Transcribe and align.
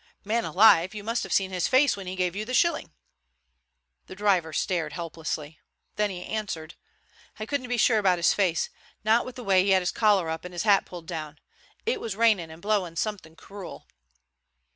Man 0.23 0.45
alive, 0.45 0.95
you 0.95 1.03
must 1.03 1.21
have 1.21 1.31
seen 1.31 1.51
his 1.51 1.67
face 1.67 1.95
when 1.95 2.07
he 2.07 2.15
gave 2.15 2.35
you 2.35 2.43
the 2.43 2.55
shilling." 2.55 2.91
The 4.07 4.15
driver 4.15 4.51
stared 4.51 4.93
helplessly. 4.93 5.59
Then 5.95 6.09
he 6.09 6.25
answered: 6.25 6.73
"I 7.37 7.45
couldn't 7.45 7.69
be 7.69 7.77
sure 7.77 7.99
about 7.99 8.17
his 8.17 8.33
face, 8.33 8.71
not 9.03 9.27
with 9.27 9.35
the 9.35 9.43
way 9.43 9.63
he 9.63 9.69
had 9.69 9.83
his 9.83 9.91
collar 9.91 10.27
up 10.27 10.43
and 10.43 10.53
his 10.55 10.63
hat 10.63 10.87
pulled 10.87 11.05
down. 11.05 11.37
It 11.85 12.01
was 12.01 12.15
raining 12.15 12.49
and 12.49 12.63
blowing 12.63 12.95
something 12.95 13.35
crool." 13.35 13.85